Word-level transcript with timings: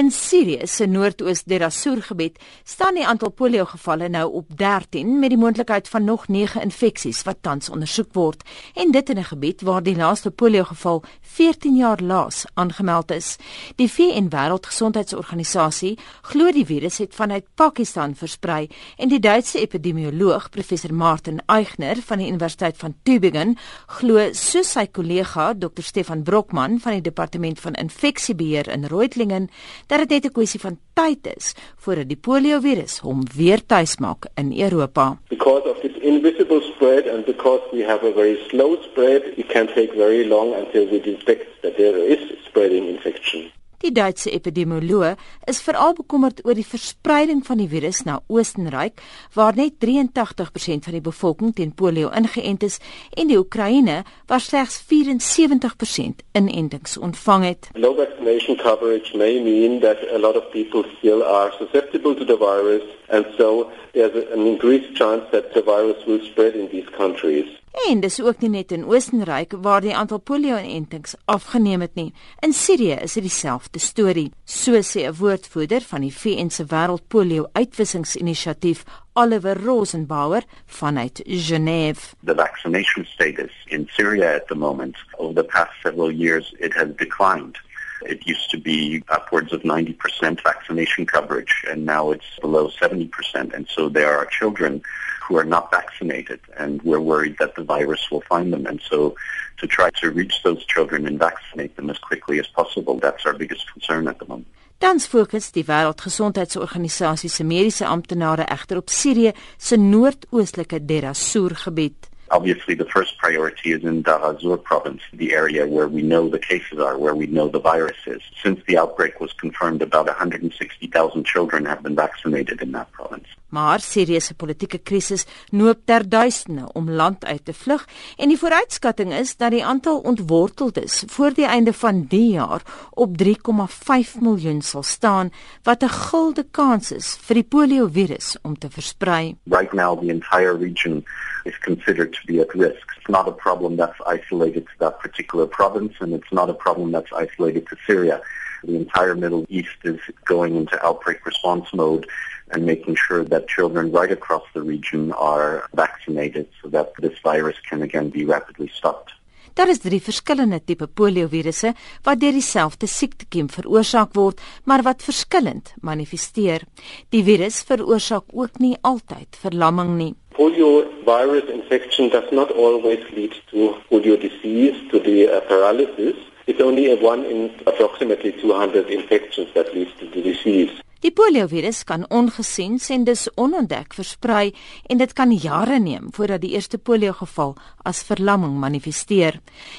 In 0.00 0.10
Sirië 0.10 0.64
se 0.64 0.86
noordoos 0.86 1.42
Deir 1.44 1.66
gebied 2.00 2.38
staan 2.64 2.94
die 2.94 3.06
aantal 3.06 3.30
polio 3.36 3.64
gevalle 3.68 4.08
nou 4.08 4.32
op 4.32 4.46
13 4.56 5.18
met 5.18 5.28
die 5.28 5.38
moontlikheid 5.38 5.88
van 5.88 6.04
nog 6.04 6.28
9 6.28 6.62
infeksies 6.62 7.22
wat 7.22 7.36
tans 7.40 7.68
ondersoek 7.68 8.14
word 8.14 8.42
en 8.74 8.92
dit 8.92 9.10
in 9.10 9.18
'n 9.18 9.24
gebied 9.24 9.60
waar 9.60 9.82
die 9.82 9.96
laaste 9.96 10.30
polio 10.30 10.64
geval 10.64 11.02
14 11.20 11.76
jaar 11.76 12.00
laas 12.02 12.44
aangemeld 12.54 13.10
is. 13.10 13.36
Die 13.76 13.88
VN 13.88 14.28
Wêreldgesondheidsorganisasie 14.28 15.98
glo 16.22 16.50
die 16.50 16.66
virus 16.66 16.98
het 16.98 17.14
vanuit 17.14 17.44
Pakistan 17.54 18.14
versprei 18.14 18.68
en 18.96 19.08
die 19.08 19.20
Duitse 19.20 19.58
epidemioloog 19.58 20.50
professor 20.50 20.94
Martin 20.94 21.42
Eichner 21.46 21.96
van 22.06 22.18
die 22.18 22.28
Universiteit 22.28 22.76
van 22.76 22.94
Tübingen 23.02 23.58
glo 23.86 24.32
soos 24.32 24.72
sy 24.72 24.86
kollega 24.86 25.52
Dr 25.54 25.82
Stefan 25.82 26.22
Brockmann 26.22 26.80
van 26.80 26.92
die 26.92 27.02
departement 27.02 27.60
van 27.60 27.74
infeksiebeheer 27.74 28.68
in 28.68 28.84
Reutlingen 28.84 29.50
dat 29.90 30.08
dit 30.08 30.10
net 30.10 30.24
'n 30.24 30.32
kwessie 30.32 30.60
van 30.60 30.78
tyd 30.94 31.36
is 31.36 31.54
voordat 31.76 32.08
die 32.08 32.16
poliovirus 32.16 32.98
hom 32.98 33.22
weer 33.36 33.60
tuis 33.66 33.98
maak 33.98 34.26
in 34.34 34.52
Europa. 34.66 35.18
Because 35.28 35.64
of 35.68 35.76
this 35.80 35.96
invisible 36.00 36.60
spread 36.60 37.06
and 37.06 37.24
because 37.24 37.62
we 37.72 37.82
have 37.82 38.06
a 38.06 38.12
very 38.12 38.38
slow 38.48 38.76
spread, 38.82 39.22
it 39.36 39.46
can 39.46 39.66
take 39.66 39.92
very 39.96 40.24
long 40.24 40.54
until 40.54 40.88
we 40.88 41.00
detect 41.00 41.46
that 41.62 41.76
there 41.76 41.98
is 42.06 42.20
spreading 42.46 42.88
infection. 42.88 43.59
Die 43.80 43.92
Duitse 43.96 44.28
epidemioloog 44.30 45.16
is 45.48 45.62
veral 45.64 45.94
bekommerd 45.96 46.42
oor 46.44 46.52
die 46.52 46.66
verspreiding 46.68 47.38
van 47.46 47.62
die 47.62 47.68
virus 47.70 48.02
na 48.04 48.18
Oostenryk, 48.28 49.00
waar 49.32 49.56
net 49.56 49.78
83% 49.80 50.84
van 50.84 50.96
die 50.98 51.00
bevolking 51.00 51.54
teen 51.56 51.72
polio 51.72 52.10
ingeënt 52.12 52.66
is, 52.68 52.76
en 53.16 53.32
die 53.32 53.38
Oekraïne, 53.40 54.02
waar 54.28 54.44
slegs 54.44 54.82
74% 54.90 56.20
inentings 56.36 56.98
ontvang 57.00 57.46
het. 57.48 57.70
Low 57.72 57.96
vaccination 57.96 58.60
coverage 58.60 59.16
may 59.16 59.40
mean 59.40 59.80
that 59.80 60.04
a 60.12 60.18
lot 60.18 60.36
of 60.36 60.50
people 60.52 60.84
still 60.98 61.24
are 61.24 61.48
susceptible 61.56 62.14
to 62.14 62.28
the 62.28 62.36
virus 62.36 62.84
and 63.08 63.24
so 63.38 63.72
there's 63.94 64.14
an 64.36 64.46
increased 64.46 64.94
chance 64.94 65.24
that 65.32 65.54
the 65.54 65.62
virus 65.62 66.04
will 66.06 66.20
spread 66.30 66.54
in 66.54 66.68
these 66.68 66.88
countries. 66.96 67.48
En 67.70 68.00
dis 68.02 68.18
ook 68.22 68.40
nie 68.42 68.48
net 68.50 68.72
in 68.74 68.84
Oostenryk 68.84 69.52
waar 69.62 69.80
die 69.80 69.96
aantal 69.96 70.18
polio-inentings 70.18 71.14
afgeneem 71.30 71.80
het 71.80 71.94
nie. 71.94 72.12
In 72.42 72.52
Sirië 72.52 72.98
is 73.06 73.12
dit 73.14 73.22
dieselfde 73.22 73.78
storie. 73.78 74.32
So 74.44 74.72
sê 74.82 75.06
'n 75.06 75.14
woordvoerder 75.18 75.80
van 75.80 76.00
die 76.00 76.14
VN 76.14 76.50
se 76.50 76.64
wêreldpolio-uitwissingsinisiatief, 76.64 78.84
Oliver 79.12 79.64
Rosenbauer 79.64 80.42
vanuit 80.66 81.22
Genève. 81.26 82.14
The 82.24 82.34
vaccination 82.34 83.04
status 83.04 83.52
in 83.66 83.88
Syria 83.90 84.34
at 84.34 84.46
the 84.46 84.54
moment 84.54 84.96
over 85.16 85.34
the 85.34 85.44
past 85.44 85.70
several 85.82 86.12
years 86.12 86.54
it 86.58 86.74
has 86.74 86.88
declined. 86.96 87.58
It 88.02 88.26
used 88.26 88.50
to 88.50 88.58
be 88.58 89.02
upwards 89.08 89.52
of 89.52 89.62
90% 89.62 90.42
vaccination 90.42 91.06
coverage 91.06 91.64
and 91.68 91.84
now 91.84 92.10
it's 92.10 92.38
below 92.40 92.68
70% 92.70 93.10
and 93.54 93.66
so 93.68 93.88
there 93.88 94.16
are 94.16 94.26
children 94.26 94.82
who 95.30 95.38
are 95.38 95.44
not 95.44 95.70
vaccinated, 95.70 96.40
and 96.58 96.82
we're 96.82 97.06
worried 97.12 97.36
that 97.38 97.54
the 97.54 97.62
virus 97.62 98.10
will 98.10 98.24
find 98.28 98.52
them. 98.52 98.66
And 98.66 98.80
so, 98.90 99.14
to 99.60 99.66
try 99.68 99.88
to 100.00 100.10
reach 100.10 100.42
those 100.42 100.66
children 100.66 101.06
and 101.06 101.20
vaccinate 101.20 101.76
them 101.76 101.88
as 101.88 101.98
quickly 101.98 102.40
as 102.40 102.48
possible, 102.48 102.98
that's 102.98 103.24
our 103.24 103.34
biggest 103.34 103.72
concern 103.72 104.08
at 104.08 104.18
the 104.18 104.26
moment. 104.26 104.48
Tans 104.78 105.06
fokus 105.06 105.52
die 105.52 105.62
Wêreldgesondheidsorganisasie 105.62 107.28
se 107.28 107.44
mediese 107.44 107.84
amptenare 107.84 108.46
egter 108.48 108.80
op 108.80 108.88
Sirië 108.88 109.34
se 109.56 109.76
noordoostelike 109.76 110.80
ez-Zor 111.10 111.54
gebied. 111.54 112.09
Obviously, 112.30 112.74
the 112.74 112.84
first 112.84 113.18
priority 113.18 113.72
is 113.72 113.82
in 113.82 114.06
ez-Zor 114.06 114.56
province, 114.56 115.02
the 115.12 115.32
area 115.32 115.66
where 115.66 115.88
we 115.88 116.00
know 116.00 116.28
the 116.28 116.38
cases 116.38 116.78
are, 116.78 116.96
where 116.96 117.14
we 117.14 117.26
know 117.26 117.48
the 117.48 117.58
virus 117.58 117.96
is. 118.06 118.22
Since 118.40 118.60
the 118.66 118.78
outbreak 118.78 119.20
was 119.20 119.32
confirmed, 119.32 119.82
about 119.82 120.06
160,000 120.06 121.24
children 121.26 121.64
have 121.64 121.82
been 121.82 121.96
vaccinated 121.96 122.62
in 122.62 122.70
that 122.72 122.92
province. 122.92 123.26
Maar 123.50 123.80
Sirië 123.80 124.20
se 124.20 124.34
politieke 124.34 124.78
krisis 124.78 125.26
noop 125.50 125.78
ter 125.84 126.08
duisende 126.08 126.68
om 126.72 126.90
land 126.90 127.24
uit 127.24 127.44
te 127.44 127.52
vlug 127.52 127.86
en 128.16 128.28
die 128.28 128.38
vooruitskatting 128.38 129.12
is 129.14 129.36
dat 129.36 129.50
die 129.50 129.64
aantal 129.64 129.98
ontworteldes 129.98 131.02
voor 131.06 131.34
die 131.34 131.46
einde 131.46 131.72
van 131.72 132.04
die 132.08 132.30
jaar 132.32 132.62
op 132.90 133.16
3,5 133.22 134.20
miljoen 134.20 134.62
sal 134.62 134.82
staan 134.82 135.32
wat 135.62 135.82
'n 135.82 135.88
gulde 135.88 136.46
kans 136.50 136.92
is 136.92 137.16
vir 137.26 137.34
die 137.34 137.48
poliovirus 137.48 138.36
om 138.42 138.58
te 138.58 138.70
versprei. 138.70 139.36
Right 139.44 139.72
now 139.72 139.98
the 140.00 140.08
entire 140.08 140.56
region 140.58 141.04
is 141.44 141.58
considered 141.58 142.12
to 142.12 142.20
be 142.26 142.40
at 142.40 142.52
risk. 142.54 142.84
It's 142.96 143.08
not 143.08 143.26
a 143.26 143.32
problem 143.32 143.76
that's 143.76 144.00
isolated 144.16 144.66
to 144.66 144.72
that 144.78 144.98
particular 144.98 145.46
province 145.46 145.94
and 146.00 146.12
it's 146.12 146.30
not 146.30 146.48
a 146.48 146.54
problem 146.54 146.92
that's 146.92 147.12
isolated 147.12 147.66
to 147.66 147.76
Syria. 147.86 148.20
The 148.64 148.76
entire 148.76 149.14
Middle 149.14 149.46
East 149.48 149.78
is 149.84 150.00
going 150.24 150.56
into 150.56 150.84
outbreak 150.84 151.24
response 151.26 151.72
mode 151.72 152.06
and 152.52 152.66
making 152.66 152.96
sure 152.96 153.24
that 153.24 153.48
children 153.48 153.92
right 153.92 154.12
across 154.12 154.42
the 154.54 154.62
region 154.62 155.12
are 155.12 155.68
vaccinated 155.74 156.48
so 156.62 156.68
that 156.70 156.92
this 156.98 157.18
virus 157.22 157.56
can 157.68 157.82
again 157.82 158.10
be 158.10 158.24
rapidly 158.24 158.70
stopped. 158.74 159.12
Daar 159.54 159.68
is 159.68 159.80
drie 159.82 160.00
verskillende 160.00 160.60
tipe 160.64 160.86
poliovirusse 160.86 161.72
wat 162.06 162.20
deur 162.22 162.32
dieselfde 162.32 162.86
siektekiem 162.86 163.48
veroorsaak 163.50 164.14
word, 164.14 164.40
maar 164.64 164.82
wat 164.86 165.02
verskillend 165.02 165.72
manifesteer. 165.82 166.62
Die 167.10 167.24
virus 167.26 167.62
veroorsaak 167.66 168.30
ook 168.32 168.58
nie 168.62 168.76
altyd 168.80 169.36
verlamming 169.42 169.96
nie. 169.98 170.14
Polio 170.38 170.86
virus 171.04 171.50
infection 171.50 172.08
does 172.14 172.30
not 172.30 172.52
always 172.54 173.02
lead 173.16 173.34
to 173.50 173.74
polio 173.90 174.16
disease, 174.16 174.78
to 174.90 175.02
the 175.02 175.26
uh, 175.26 175.40
paralysis. 175.50 176.16
It's 176.46 176.60
only 176.60 176.90
a 176.90 176.96
one 176.96 177.24
in 177.24 177.50
approximately 177.66 178.32
200 178.32 178.90
infections 178.90 179.48
that 179.54 179.74
leads 179.74 179.92
to 179.98 180.06
the 180.10 180.22
disease. 180.22 180.72
Die 181.00 181.12
poliovirus 181.16 181.78
kan 181.88 182.02
ongesien 182.12 182.76
en 182.92 183.06
dus 183.08 183.22
onontdek 183.40 183.94
versprei 183.96 184.50
en 184.92 184.98
dit 185.00 185.12
kan 185.16 185.32
jare 185.32 185.78
neem 185.80 186.10
voordat 186.12 186.42
die 186.44 186.50
eerste 186.52 186.76
poliogeval 186.76 187.54
as 187.88 188.02
verlamming 188.04 188.58
manifesteer. 188.60 189.38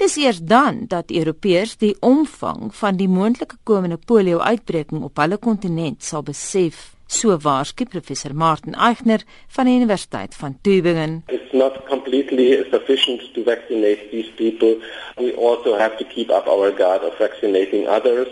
Dis 0.00 0.16
eers 0.16 0.40
dan 0.40 0.86
dat 0.88 1.12
Europeërs 1.12 1.76
die 1.84 1.92
omvang 2.00 2.72
van 2.74 2.96
die 2.96 3.10
moontlike 3.12 3.60
komende 3.68 4.00
polio-uitbreking 4.00 5.04
op 5.04 5.20
hulle 5.20 5.36
kontinent 5.36 6.00
sal 6.02 6.24
besef. 6.24 6.94
So 7.06 7.36
waarsku 7.36 7.84
professor 7.84 8.32
Martin 8.32 8.72
Eichner 8.72 9.20
van 9.52 9.68
die 9.68 9.76
Universiteit 9.76 10.34
van 10.34 10.56
Tübingen. 10.64 11.24
It's 11.52 11.58
not 11.58 11.86
completely 11.86 12.64
sufficient 12.70 13.34
to 13.34 13.44
vaccinate 13.44 14.10
these 14.10 14.30
people. 14.38 14.80
We 15.18 15.34
also 15.34 15.76
have 15.76 15.98
to 15.98 16.04
keep 16.04 16.30
up 16.30 16.46
our 16.46 16.70
guard 16.70 17.02
of 17.02 17.18
vaccinating 17.18 17.86
others 17.86 18.28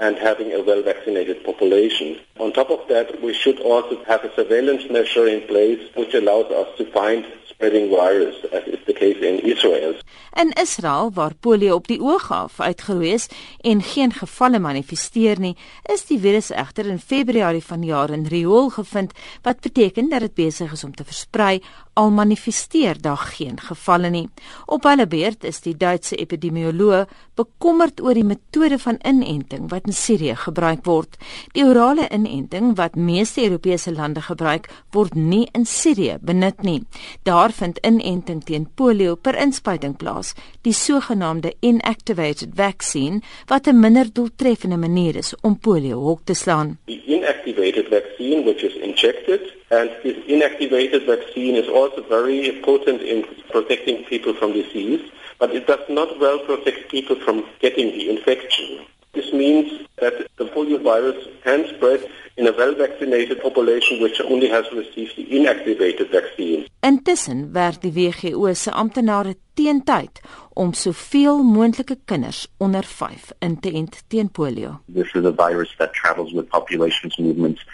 and 0.00 0.16
having 0.16 0.52
a 0.52 0.60
well 0.64 0.82
vaccinated 0.82 1.44
population. 1.44 2.18
On 2.40 2.52
top 2.52 2.70
of 2.70 2.80
that, 2.88 3.22
we 3.22 3.34
should 3.34 3.60
also 3.60 4.02
have 4.06 4.24
a 4.24 4.34
surveillance 4.34 4.90
measure 4.90 5.28
in 5.28 5.46
place 5.46 5.78
which 5.94 6.12
allows 6.14 6.50
us 6.50 6.76
to 6.78 6.86
find 6.86 7.24
spreading 7.48 7.88
virus 7.88 8.34
as 8.52 8.64
the 8.86 8.92
case 8.92 9.20
in 9.20 9.42
Israel. 9.44 9.94
In 10.34 10.52
Israel 10.62 11.10
waar 11.14 11.34
polio 11.34 11.74
op 11.74 11.86
die 11.86 12.00
oog 12.00 12.30
af 12.32 12.60
uitgeroei 12.60 13.12
is 13.12 13.28
en 13.60 13.82
geen 13.82 14.12
gevalle 14.12 14.58
manifesteer 14.58 15.40
nie, 15.40 15.56
is 15.92 16.06
die 16.10 16.18
virus 16.20 16.50
egter 16.50 16.86
in 16.86 17.00
Februarie 17.00 17.64
vanjaar 17.64 18.10
in 18.10 18.26
Riool 18.30 18.70
gevind 18.70 19.12
wat 19.42 19.60
beteken 19.60 20.08
dat 20.08 20.20
dit 20.20 20.34
besig 20.34 20.72
is 20.72 20.84
om 20.84 20.94
te 20.94 21.04
versprei 21.04 21.60
al 21.96 22.10
manifesteer 22.10 23.00
daar 23.00 23.16
geen 23.16 23.60
gevalle 23.60 24.10
nie. 24.12 24.26
Op 24.66 24.84
hulle 24.84 25.06
beurt 25.06 25.44
is 25.48 25.62
die 25.64 25.76
Duitse 25.76 26.16
epidemioloog 26.20 27.08
bekommerd 27.36 28.00
oor 28.04 28.14
die 28.16 28.24
metode 28.24 28.78
van 28.78 28.98
inenting 29.00 29.70
wat 29.72 29.88
in 29.88 29.96
Sirië 29.96 30.36
gebruik 30.36 30.84
word. 30.84 31.16
Die 31.56 31.64
orale 31.64 32.08
inenting 32.12 32.74
wat 32.76 32.96
meeste 33.00 33.44
Europese 33.44 33.92
lande 33.92 34.20
gebruik, 34.20 34.68
word 34.92 35.14
nie 35.14 35.46
in 35.56 35.64
Sirië 35.66 36.18
benut 36.20 36.62
nie. 36.62 36.82
Daar 37.24 37.52
vind 37.52 37.80
inenting 37.80 38.44
teen 38.44 38.68
polio 38.76 39.16
per 39.16 39.34
inspuiting 39.40 39.96
plaas, 39.96 40.34
die 40.62 40.72
sogenaamde 40.72 41.54
inactivated 41.60 42.54
vaccine 42.54 43.20
wat 43.50 43.66
'n 43.66 43.80
minder 43.80 44.08
doeltreffende 44.12 44.76
manier 44.76 45.16
is 45.16 45.34
om 45.42 45.58
polio 45.58 45.98
hok 46.08 46.20
te 46.24 46.34
slaan. 46.34 46.78
The 46.86 47.02
inactivated 47.06 47.86
vaccine 47.88 48.44
which 48.44 48.62
is 48.62 48.74
injected 48.74 49.40
and 49.70 49.90
this 50.02 50.16
inactivated 50.26 51.02
vaccine 51.06 51.54
is 51.62 51.68
also 51.68 52.04
very 52.08 52.52
potent 52.62 53.00
in 53.02 53.24
protecting 53.50 54.04
people 54.04 54.34
from 54.34 54.52
disease, 54.52 55.00
but 55.38 55.54
it 55.54 55.66
does 55.66 55.88
not 55.88 56.18
well 56.18 56.38
protect 56.38 56.88
people 56.88 57.16
from 57.16 57.44
getting 57.60 57.92
the 57.92 58.08
infection. 58.08 58.86
This 59.12 59.32
means 59.32 59.85
that 59.96 60.14
the 60.36 60.44
polio 60.44 60.82
virus 60.82 61.26
can 61.42 61.66
spread 61.74 62.06
in 62.36 62.46
a 62.46 62.52
well-vaccinated 62.52 63.40
population 63.40 64.02
which 64.02 64.20
only 64.20 64.48
has 64.48 64.64
received 64.72 65.16
the 65.16 65.24
inactivated 65.24 66.10
vaccine. 66.10 66.66
Intussen 66.82 67.52
werk 67.52 67.80
die 67.80 67.90
WHO 67.90 68.54
se 68.54 68.70
amptenare 68.70 69.34
teen 69.54 69.82
tyd 69.84 70.20
om 70.52 70.72
soveel 70.72 71.42
moontlike 71.42 71.96
kinders 72.04 72.46
onder 72.58 72.84
5 72.84 73.32
in 73.38 73.60
te 73.60 73.72
ent 73.72 74.02
teen 74.08 74.28
polio. 74.30 74.80
This 74.88 75.14
is 75.14 75.24
a 75.24 75.32
virus 75.32 75.74
that 75.78 75.94
travels 75.94 76.32
with 76.32 76.48
populations 76.48 77.18
movements 77.18 77.64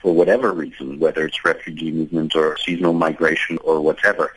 for 0.00 0.14
whatever 0.14 0.52
reason, 0.52 0.98
whether 0.98 1.26
it's 1.26 1.44
refugee 1.44 1.92
movements 1.92 2.34
or 2.34 2.56
seasonal 2.56 2.94
migration 2.94 3.58
or 3.64 3.80
whatever. 3.80 4.32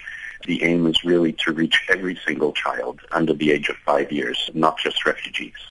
The 0.46 0.64
aim 0.64 0.88
is 0.88 1.04
really 1.04 1.34
to 1.44 1.54
reach 1.54 1.86
every 1.90 2.20
single 2.26 2.54
child 2.54 3.00
under 3.12 3.34
the 3.34 3.52
age 3.52 3.70
of 3.70 3.78
5 3.86 4.12
years, 4.12 4.50
not 4.54 4.78
just 4.78 5.06
refugees. 5.06 5.70